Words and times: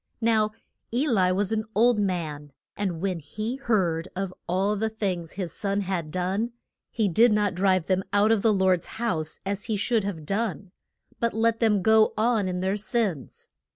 Now 0.21 0.49
E 0.91 1.07
li 1.07 1.31
was 1.31 1.51
an 1.51 1.63
old 1.75 1.99
man, 1.99 2.53
and 2.75 3.01
when 3.01 3.19
he 3.19 3.57
heard 3.57 4.07
of 4.15 4.33
all 4.47 4.75
the 4.75 4.89
things 4.89 5.33
his 5.33 5.53
sons 5.53 5.83
had 5.83 6.09
done, 6.09 6.53
he 6.89 7.07
did 7.07 7.31
not 7.31 7.53
drive 7.53 7.85
them 7.85 8.03
out 8.11 8.31
of 8.31 8.41
the 8.41 8.51
Lord's 8.51 8.87
house 8.97 9.39
as 9.45 9.65
he 9.65 9.75
should 9.75 10.03
have 10.03 10.25
done, 10.25 10.71
but 11.19 11.35
let 11.35 11.59
them 11.59 11.83
go 11.83 12.15
on 12.17 12.47
in 12.47 12.61
their 12.61 12.77
sins. 12.77 13.49